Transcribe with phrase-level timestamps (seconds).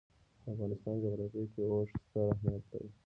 [0.43, 2.89] د افغانستان جغرافیه کې اوښ ستر اهمیت لري.